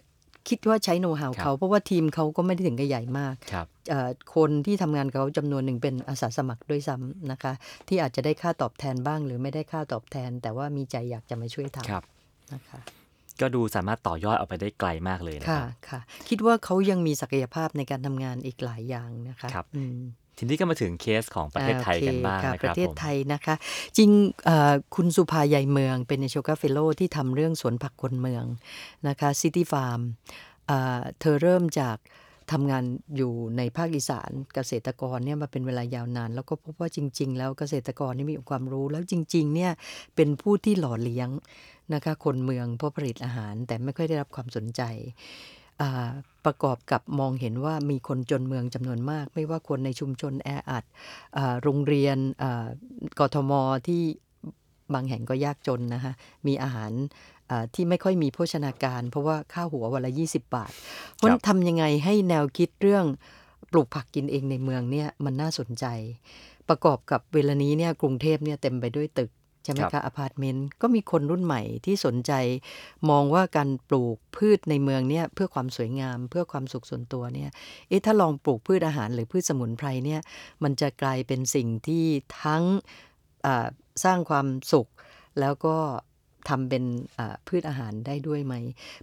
[0.50, 7.54] คิดว่าใช้โน้ตฮาวครับเขา เพราะว่าทีมเขาก็ไม่ได้ถึงกับใหญ่มากครับเอ่อคนที่ทำงานกับเขาจำนวนหนึ่งเป็นอาสาสมัครด้วยซ้ำนะคะ
[7.88, 12.19] ที่อาจจะได้ค่าตอบแทนบ้าง หรือไม่ได้ค่าตอบแทน แต่ว่ามีใจอยากจะมาช่วยทครับำ
[12.54, 12.80] นะคะ
[13.42, 20.00] ก็ดูสามารถต่อยอดออกไปได้ไกลมากเลยนะคค่ะรับค่ะ คิดว่าเขายังมีศักยภาพในการทำงานอีกหลายอย่างนะคะครับอืม
[20.38, 23.56] ทีนี้ก็มาถึงเคสของประเทศไทยกันบ้างโอเคนะคปรับระเทศผมไทยนะคะ
[23.98, 24.10] จริง
[24.46, 28.46] เอ่อคุณสุภาใยเมืองเป็นโชกาเฟโลที่ทำเรื่องสวนผักคนเมือง
[29.08, 30.00] นะคะซิตี้ฟาร์ม
[31.20, 31.98] เธอเริ่มจาก
[32.52, 32.84] ทำงาน
[33.18, 39.72] อยู่ในภาคอีสานเกษตรกรเนี่ยมาเป็นเวลายาวนาน แล้วก็พบว่าจริง ๆ แล้วเกษตรกรนี่มีความรู้ แล้วจริงๆเนี่ย
[40.16, 41.30] เป็นผู้ที่หล่อเลี้ยง
[41.94, 44.82] นะคะคนเมืองเพราะผลิตอาหาร แต่ไม่ค่อยได้รับความสนใจ
[46.46, 50.84] ประกอบกับมองเห็นว่ามีคนจนเมืองจำนวนมาก ไม่ว่าคนในชุมชนแออัด
[51.64, 52.18] โรงเรียน
[53.20, 53.52] กทม
[53.88, 54.02] ที่
[54.94, 56.14] บางแห่งก็ยากจนนะคะ
[56.48, 56.92] มีอาหาร
[57.74, 60.72] ที่ไม่ค่อยมีโภชนาการ เพราะว่าค่าหัววันละ 20 บาท
[61.16, 63.06] เพราะฉะนั้นทำยังไงให้แนวคิดเรื่อง
[63.72, 65.86] ปลูกผักกินเองในเมืองเนี่ยมันน่าสนใจ
[66.70, 69.32] ประกอบกับเวลานี้เนี่ยกรุงเทพเนี่ยเต็มไปด้วยตึก
[69.64, 72.32] ใช่ไหมครับอพาร์ตเมนต์ก็มีคนรุ่นใหม่ที่สนใจ
[73.10, 77.50] มองว่าการปลูกพืชในเมืองเนี่ยเพื่อความสวยงาม เพื่อความสุขส่วนตัวเนี่ย
[77.88, 80.22] เอ๊ะถ้าลองปลูกพืชอาหารหรือพืชสมุนไพรเนี่ย
[80.64, 82.06] มันจะกลายเป็นสิ่งที่
[82.44, 82.64] ทั้ง
[83.46, 83.68] อ่า
[84.04, 84.88] สร้างความสุข
[85.40, 85.78] แล้วก็
[86.50, 86.84] ทำเป็น
[87.20, 88.54] อ่าพืชอาหารได้ด้วยไหม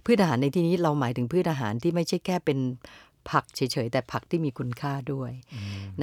[0.05, 2.59] พืชอาหารในที่นี้เราหมายถึงพืชอาหารที่ไม่ใช่แค่เป็น
[3.35, 5.31] ผักเฉยๆ แต่ผักที่มีคุณค่าด้วย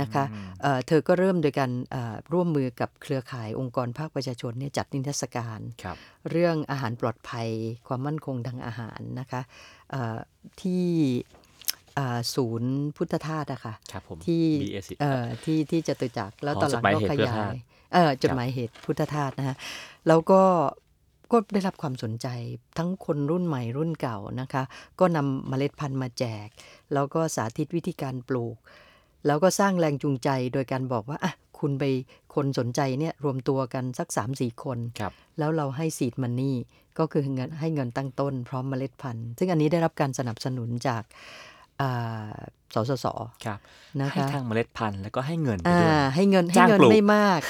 [0.01, 0.25] นะคะ
[0.63, 5.97] เอ่อเธอก็เริ่มโดยการอ่าร่วมมือกับเครือข่ายองค์กรภาคประชาชนเนี่ยจัดนิทรรศการครับ
[6.31, 7.49] เรื่องอาหารปลอดภัย
[7.89, 9.41] ความมั่นคงทางอาหารนะคะ
[9.91, 10.17] เอ่อ
[10.63, 10.87] ที่
[11.99, 17.57] อ่าศูนย์พุทธทาสอะค่ะครับผมที่ BS เอ่อที่ที่จตุจักรแล้วอ๋อตอนหลังจดหมายก็เหตุขพุทธยาทาสย
[17.93, 19.57] เออจดหมายเหตุพุทธทาสนะฮะ
[20.09, 20.43] แล้วก็
[21.35, 22.29] ก็ได้รับความสนใจ
[22.79, 24.63] ทั้งคนรุ่นใหม่รุ่นเก่านะคะ
[25.01, 26.49] ก็นำเมล็ดพันธุ์มาแจก
[26.95, 28.57] แล้วก็สาธิตวิธีการปลูก
[29.27, 31.85] แล้วก็สร้างแรงจูงใจโดยการบอกว่าอะคุณไป
[32.35, 36.57] คนสนใจเนี่ยรวมตัวกันสัก3-4คนครับแล้วเราให้ซีดมันนี่
[36.99, 41.03] ก็คือเงินให้เงินตั้งต้นพร้อมเมล็ดพันธุ์ ซึ่งอันนี้ได้รับการสนับสนุนจาก
[41.81, 42.35] อ่า
[42.75, 43.07] สสส
[43.45, 43.59] ครับ
[44.01, 47.41] นะให้คะทางเมล็ดพันธุ์แล้วก็ให้เงินไปอ่าด้วยให้เงินให้จ้างเงินปลูกไม่มาก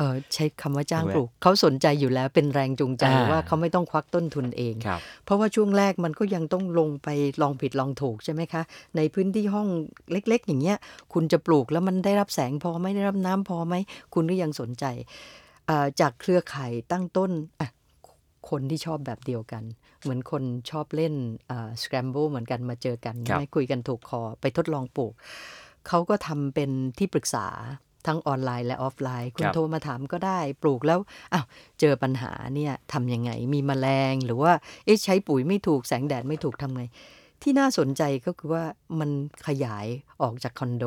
[0.00, 7.08] เอ่อเออใช้คำว่าจ้างใช่ไหมปลูกเขาสนใจอยู่แล้วเป็นแรงจูงใจอ่าว่าเขาไม่ต้องควักต้นทุนเองครับเพราะว่าช่วงแรกมันก็ยังต้องลงไป
[7.42, 8.62] ลองผิดลองถูกใช่ไหมคะ
[8.96, 9.68] ในพื้นที่ห้อง
[10.12, 10.78] เล็ก ๆ อย่างเงี้ย
[11.12, 13.74] คุณจะปลูกแล้วมันได้รับแสงพอไหมได้รับน้ำพอไหม
[14.14, 14.84] คุณก็ยังสนใจ
[15.68, 17.68] อ่าจากเครือข่ายตั้งต้นอะ
[18.50, 19.62] คนที่ชอบแบบเดียวกัน
[20.00, 21.14] เหมือนคนชอบเล่น
[21.82, 25.12] Scrabble เหมือนกันมาเจอกันครับใช่ไหมคุยกันถูกคอไปทดลองปลูก
[25.88, 27.46] เขาก็ทำเป็นที่ปรึกษา
[28.06, 30.98] ทั้งออนไลน์และออฟไลน์ คุณครับโทรมาถามก็ได้ปลูกแล้ว
[31.32, 31.44] อ้าว
[31.80, 34.52] เจอปัญหาเนี่ยทำยังไงมีแมลงหรือว่า
[34.84, 36.84] เอ๊ะใช้ปุ๋ยไม่ถูกแสงแดดไม่ถูกทำไง
[37.42, 38.64] ที่น่าสนใจก็คือว่า
[39.00, 39.10] มัน
[39.46, 39.86] ขยาย
[40.22, 40.84] ออกจากคอนโด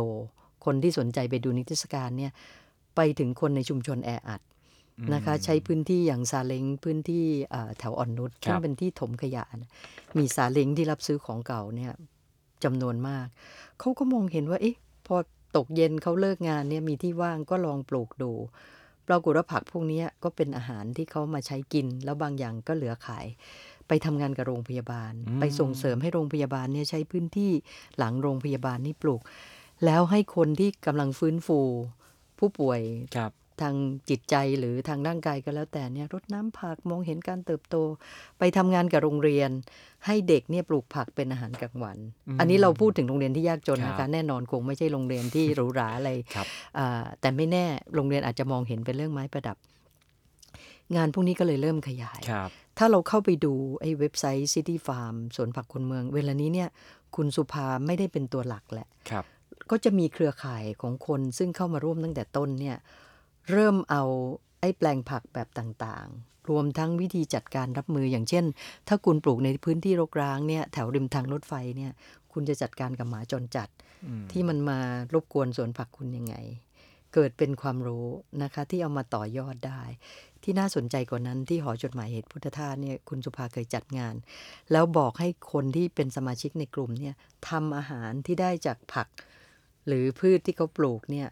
[0.65, 2.32] คนที่สนใจไปดูนิทรรศการเนี่ย
[2.95, 4.41] ไปถึงคนในชุมชนแออัด
[5.13, 9.69] นะคะใช้พื้นที่อย่างซาเล้งพื้นที่เอ่อแถวอ่อนนุชครับซึ่งเป็นที่ถมขยะนะ
[10.17, 11.91] มีซาเล้งที่รับซื้อของเก่าเนี่ย
[12.63, 13.26] จำนวนมาก
[13.80, 14.76] เขาก็มองเห็นว่าเอ๊ะ
[15.08, 15.15] พอ
[15.56, 18.32] ตกเย็นเขาเลิกงานเนี่ยมีที่ว่างก็ลองปลูกดู
[19.08, 23.26] ปรากฏว่าผักพวกเนี้ยก็เป็นอาหารที่เขามาใช้กิน แล้วบางอย่างก็เหลือขาย
[23.88, 27.52] ไปทำงานกับโรงพยาบาลอืมไปส่งเสริมให้โรงพยาบาลเนี่ยใช้พื้นที่
[27.98, 29.22] หลังโรงพยาบาลนี่ปลูก
[29.86, 31.60] แล้วให้คนที่กำลังฟื้นฟู
[32.39, 32.80] ผู้ป่วย
[33.16, 33.32] ครับ
[33.63, 33.76] ทาง
[34.10, 37.76] จิตใจหรือทางร่างกายก็แล้วแต่เนี่ยรดน้ำผักมองเห็นการเติบโต
[38.39, 39.49] ไปทำงานกับโรงเรียน
[40.06, 41.97] ให้เด็กเนี่ยปลูกผักเป็นอาหารกลางวัน
[42.28, 46.47] อืมอันนี้เราพูดถึงโรงเรียนที่ยากจนนะครัคะบแน่นอนคงไม่ใช่โรงเรียนที่หรูหราอะไรครับ
[46.78, 49.58] อ่าแต่ไม่แน่โรงเรียนอาจจะมองเห็นเป็นเรื่องไม้ประดับ
[50.95, 56.69] งานพวกนี้ก็เลยเริ่มขยายครับถ้าเราเข้าไปดูไอ้เว็บไซต์ City Farm สวนผักคนเมือง เวลานี้เนี่ย
[57.15, 59.26] คุณสุภาไม่ได้เป็นตัวหลักแหละครับ
[59.71, 62.78] ก็จะมีเครือข่ายของคนซึ่งเข้ามาร่วมตั้งแต่ต้นเนี่ย
[63.52, 64.04] เริ่มเอา
[64.60, 68.46] ไอ้แปลงผักแบบต่างๆ รวมทั้งวิธีจัดการรับมืออย่างเช่น
[68.88, 71.92] ถ้าคุณปลูกในพื้นที่รกร้างเนี่ยแถวริมทางรถไฟเนี่ย
[72.34, 73.70] คุณจะจัดการกับหมาจรจัด
[74.06, 74.80] อืมที่มันมา
[75.14, 76.36] รบกวนสวนผักคุณยังไง
[77.14, 78.08] เกิดเป็นความรู้
[78.44, 79.82] นะคะที่เอามาต่อยอดได้
[80.44, 84.16] ที่น่าสนใจกว่านั้นที่หอจดหมายเหตุพุทธทาสเนี่ยคุณสุภาเคยจัดงาน
[84.72, 87.16] แล้วบอกให้คนที่เป็นสมาชิกในกลุ่มเนี่ย
[87.50, 89.08] ทำอาหารที่ได้จากผัก
[89.88, 91.28] หรือพืชที่เขาปลูกเนี่ย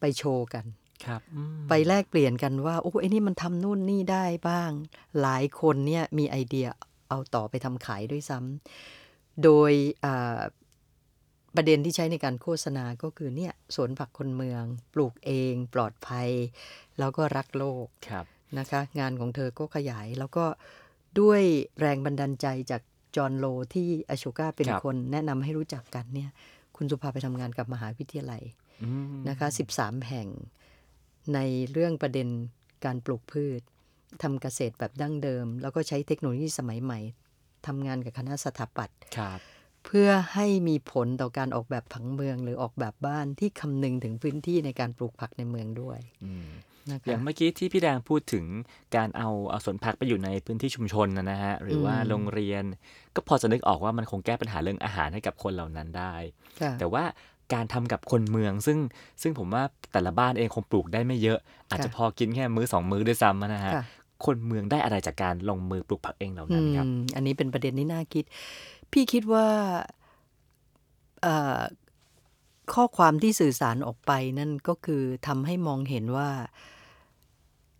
[0.00, 0.64] ไปโชว์กัน
[1.06, 4.70] ครับอืมไปแลกเปลี่ยนกันว่าโอ้ไอ้นี่มันทำนู่นนี่ได้บ้าง
[5.22, 6.66] หลายคนเนี่ยมีไอเดีย
[7.08, 9.72] เอาต่อไปทำขายด้วยซ้ำโดย
[10.04, 10.40] อ่า
[11.56, 14.62] ประเด็นที่ใช้ในการโฆษณาก็คือเนี่ยสวนผักคนเมือง
[14.94, 16.28] ปลูกเอง ปลอดภัย
[16.98, 18.24] แล้วก็รักโลกครับ
[18.58, 20.44] นะคะ งานของเธอก็ขยายแล้วก็
[21.20, 21.42] ด้วย
[21.80, 22.82] แรงบันดาลใจจาก
[23.16, 26.30] จอห์นโลที่อโชกาเป็นครับคนแนะนำให้รู้จักกันเนี่ย
[26.76, 28.42] คุณสุภาไปทำงานกับมหาวิทยาลัย
[28.82, 30.28] อืมนะคะ 13 แห่ง
[31.34, 31.38] ใน
[31.72, 32.28] เรื่องประเด็น
[32.84, 33.60] การปลูกพืช
[34.22, 37.00] ทำเกษตรแบบดั้งเดิม แล้วก็ใช้เทคโนโลยีสมัยใหม่
[37.66, 39.40] ทำงานกับคณะสถาปัตย์ครับ
[39.84, 46.48] เพื่อให้มีผลต่อการออกแบบผังเมือง หรือออกแบบบ้านที่คำนึงถึงพื้นที่ในการปลูกผักในเมืองด้วยอืม
[46.90, 48.44] นะอย่าคะงเมื่อกี้ที่พี่แดงพูดถึง
[48.96, 52.64] การเอาเอาสวนผักไปอยู่ในพื้นที่ชุมชนนะนะฮะหรือว่าอืมโรงเรียน
[53.14, 56.14] ก็พอจะนึกออกว่ามันคงแก้ปัญหาเรื่องอาหารให้กับคนเหล่านั้นได้
[56.60, 57.04] ค่ะแต่ว่า
[57.54, 58.78] การทำกับคนเมือง ซึ่ง
[59.22, 61.38] ซึ่งผมว่าแต่ละบ้านเองคงปลูกได้ไม่เยอะ
[61.70, 63.84] อาจจะพอกินแค่มื้อสองมื้อด้วยซ้ำนะฮะค่ะ
[64.24, 68.24] คนเมืองได้อะไรจากการลงมือปลูกผักเองเหล่านั้นครับอืมอันนี้เป็นประเด็นที่น่าคิด
[68.92, 69.46] พี่คิดว่า
[71.22, 71.60] เอ่อ
[72.74, 76.28] ข้อความที่สื่อสารออกไปนั่นก็คือทำให้มองเห็นว่า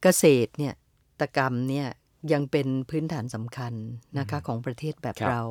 [0.02, 0.74] เกษตรเนี่ย
[1.20, 1.88] ตกรรมเนี่ย
[2.32, 3.72] ยังเป็นพื้นฐานสำคัญ
[4.18, 5.42] นะคะของประเทศแบบครับเรา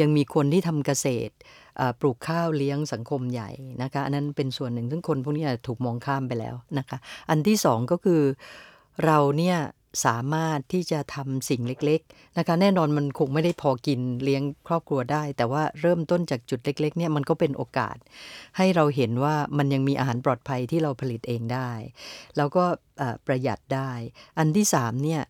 [0.00, 1.34] ยังมีคนที่ทำเกษตร
[1.76, 3.50] เอ่อปลูกข้าวเลี้ยงสังคมใหญ่
[3.82, 6.98] นะคะอันนั้นเป็นส่วนหนึ่งซึ่งคนพวกนี้อาจจะถูกมองข้ามไปแล้วนะคะ
[7.30, 8.22] อันที่สองก็คือ
[9.04, 9.58] เราเนี่ย
[10.06, 17.96] สามารถที่จะทำสิ่งเล็กๆนะคะแน่นอนมันคงไม่ได้พอกินเลี้ยงครอบครัวได้ แต่ว่าเริ่มต้นจากจุดเล็กๆเนี่ยมันก็เป็นโอกาส
[18.56, 21.70] ให้เราเห็นว่ามันยังมีอาหารปลอดภัยที่เราผลิตเองได้
[22.36, 22.64] แล้วก็
[22.98, 23.90] เอ่อประหยัดได้
[24.38, 25.22] อันที่สามเนี่ย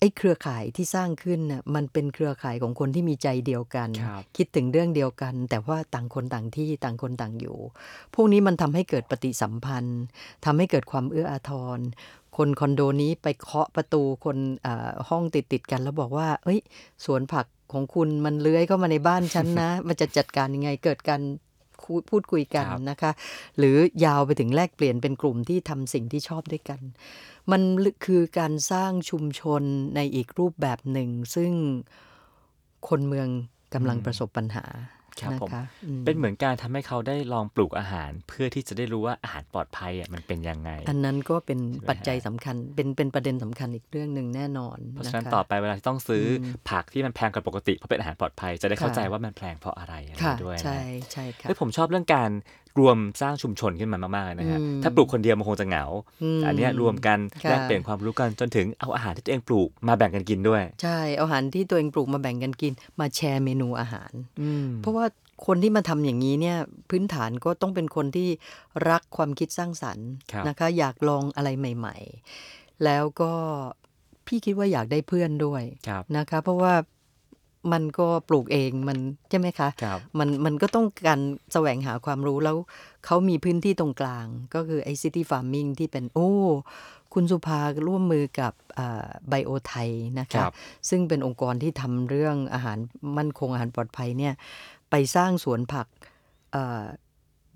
[0.00, 7.58] ไอ้เครือข่ายที่สร้างขึ้นน่ะมันเป็นเครือข่ายของคนที่มีใจเดียวกันครับคิดถึงเรื่องเดียวกัน แต่ว่าต่างคนต่างที่ต่างคนต่างอยู่
[8.14, 10.00] พวกนี้มันทำให้เกิดปฏิสัมพันธ์
[10.44, 11.78] ทำให้เกิดความเอื้ออาทร
[12.36, 16.60] คนคอนโดนี้ไปเคาะประตูคนเอ่อห้องติดติดๆกันแล้วบอกว่า เอ้ย
[17.04, 21.49] สวนผักของคุณมันเลื้อยเข้ามาในบ้านฉันนะ มันจะจัดการยังไงเกิดการคุย
[22.10, 23.12] พูดคุยกันครับนะคะ
[23.58, 26.80] หรือยาวไปถึงแลกเปลี่ยนเป็นกลุ่มที่ทำสิ่งที่ชอบด้วยกัน
[27.50, 27.62] มัน
[28.06, 29.62] คือการสร้างชุมชน
[29.96, 31.52] ในอีกรูปแบบหนึ่ง ซึ่ง
[32.88, 33.28] คนเมือง
[33.74, 34.64] กำลังประสบปัญหา
[35.20, 50.80] ครับนะผมคะอืมเป็นเหมือนการทำให้เขาได้ลองปลูกอาหาร เพื่อที่จะได้รู้ว่าอาหารปลอดภัยอะมันเป็นยังไง อันนั้นก็เป็นใช่ไหมปัจจัยสำคัญ เป็นเป็นประเด็นสำคัญอีกเรื่องหนึ่งแน่นอนเพราะฉะนั้นคต่อไปเวลาที่ต้องซื้ออมผักที่มันแพงกว่าปกติเพราะเป็นอาหารปลอดภัย จะได้เข้าค่ะใจว่ามันแพงเพราะอะไรอะไรค่ะด้วยนะใช่
[51.12, 52.30] ใช่ค่ะเฮ้ยผมชอบเรื่องการ
[52.78, 55.84] รวมสร้างชุมชนขึ้นมามากๆเลยนะฮะอืมถ้าปลูกคนเดียวมันคงจะเหงา
[56.40, 65.06] มอันเนี้ยรวมกันค่ะแลกเปลี่ยนความรู้กันจนถึงเอาอาหารที่ตัวเองปลูกมาแบ่งกันกินด้วย ใช่เอาอาหารที่ตัวเองปลูกมาแบ่งกันกิน มาแชร์เมนูอาหารอืมเพราะว่า
[65.46, 66.58] คนที่มาทำอย่างนี้เนี่ย
[66.90, 68.28] พื้นฐานก็ต้องเป็นคนที่
[68.90, 71.96] รักความคิดสร้างสรรค์ครับนะคะ อยากลองอะไรใหม่
[72.40, 73.32] ๆ แล้วก็
[74.26, 76.74] พี่คิดว่าอยากได้เพื่อนด้วยครับนะคะ เพราะว่า
[77.72, 78.98] มันก็ปลูกเองมัน
[79.30, 81.20] ใช่ไหมคะครับมันมันก็ต้องการ
[81.52, 82.56] แสวงหาความรู้แล้ว
[83.06, 86.30] เขามีพื้นที่ตรงกลาง ก็คือไอ้ city farming ที่เป็นโอ้
[87.14, 88.52] คุณสุภาร่วมมือกับ
[89.28, 90.52] BioThai นะคะครับ
[90.88, 92.78] ซึ่งเป็นองค์กรที่ทำเรื่องอาหาร
[93.16, 94.34] มั่นคงอาหารปลอดภัยเนี่ย
[94.90, 95.86] ไปสร้างสวนผัก
[96.52, 96.84] เออ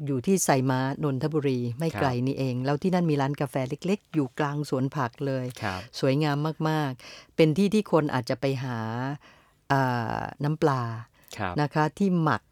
[0.07, 6.37] อยู่ที่ไทรม้านนทบุรีไม่ไกลนี่เอง แล้วที่นั่นมีร้านกาแฟเล็ก ๆ อยู่กลางสวนผักเลยครับสวยงาม
[6.69, 9.34] มากๆ เป็นที่ที่คนอาจจะไปหาเอ่อ
[10.45, 10.83] น้ำปลา
[11.39, 12.43] ครับนะคะที่หมัก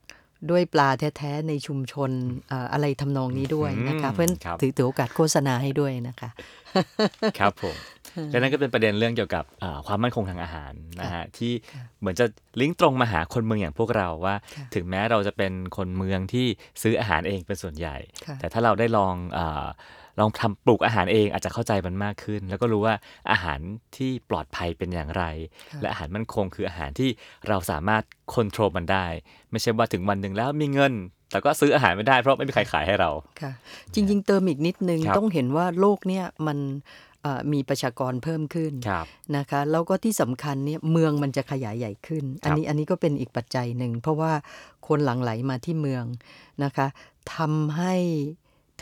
[0.50, 2.10] ด้วยปลาแท้ๆในชุมชน
[2.48, 6.30] เอ่ออะไรทำนองนี้ด้วยนะคะอืมเพราะฉะนั้นครับถือถือโอกาสโฆษณาให้ด้วยนะคะ
[7.38, 7.76] ครับผม
[8.30, 11.52] และนั่นก็เป็นประเด็นเรื่องเกี่ยวกับอ่าความมั่นคงทางอาหารนะฮะที่
[12.00, 12.26] เหมือนจะ
[12.60, 16.46] ลิงก์ตรงมาหาคนเมืองอย่างพวกเราว่าค่ะถึงแม้เราจะเป็นคนเมืองที่
[16.82, 17.96] ซื้ออาหารเองเป็นส่วนใหญ่
[18.26, 19.66] ค่ะแต่ถ้าเราได้ลองอา
[20.20, 22.94] ลองทำปลูกอาหารเองอาจจะเข้าใจมันมากขึ้น แล้วก็รู้ว่า
[23.30, 23.58] อาหาร
[23.96, 25.24] ที่ปลอดภัยเป็นอย่างไร
[25.70, 27.10] ค่ะและอาหารมั่นคงคืออาหารที่
[27.48, 29.06] เราสามารถควบคุมมันได้
[29.50, 30.92] ไม่ใช่ว่าถึงวันหนึ่งแล้วมีเงิน
[31.30, 33.52] แต่ก็ซื้ออาหารไม่ได้เพราะไม่มีใครขายให้เราค่ะ
[33.94, 36.58] จริง ๆ เติมอีกนิดนึงครับต้องเห็นว่าโลกเนี่ยมัน
[37.22, 44.32] เอ่อมีประชากรเพิ่มขึ้นครับนะคะแล้วก็ที่สำคัญเนี่ยเมืองมันจะขยายใหญ่ขึ้น อันนี้อันนี้ก็เป็นอีกปัจจัยหนึ่ง เพราะว่า
[44.88, 46.04] คนหลั่งไหลมาที่เมือง
[46.64, 46.86] นะคะ
[47.34, 47.94] ทำให้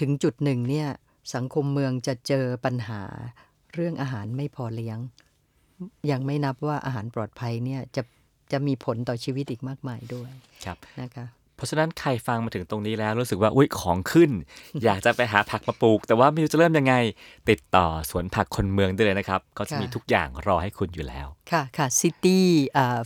[0.01, 0.89] ถึงจุดหนึ่งเนี่ย
[1.35, 3.03] สังคมเมืองจะเจอปัญหา
[3.75, 4.99] เรื่องอาหารไม่พอเลี้ยง
[6.11, 8.03] ยังไม่นับว่าอาหารปลอดภัยเนี่ยจะ
[8.53, 10.31] จะมีผลต่อชีวิตอีกมากมายด้วย
[10.65, 14.31] ครับนะคะเพราะฉะนั้นใครฟังมาถึงตรงนี้แล้วรู้สึกว่าอุ้ยของขึ้น
[14.85, 16.95] อยากจะไปหาผักมาปลูก แต่ว่าไม่รู้จะเริ่มยังไง
[17.51, 22.41] ติดต่อสวนผักคนเมืองได้เลยนะครับเขาจะมีค่ะทุกอย่างรอให้คุณอยู่แล้ว ค่ะค่ะ city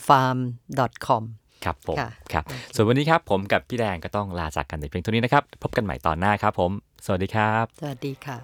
[0.06, 0.38] farm
[1.06, 1.24] com
[1.64, 6.70] ครับผมค่ะครับ ส่วนวันนี้ครับผมกับพี่แดงก็ต้องลาจากกันในเพียงเท่านี้นะครับ พบกันใหม่ตอนหน้าครับผม
[7.04, 8.38] สวัสดีครับ สวัสดีค่ะ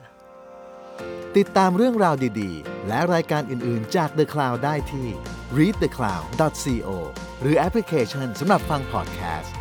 [1.36, 5.08] ติดตามเรื่องราวดีๆ และรายการอื่นๆจาก The Cloud ได้ที่
[5.58, 6.88] readthecloud.co
[7.40, 9.59] หรือแอปพลิเคชันสำหรับฟังพอดแคสต์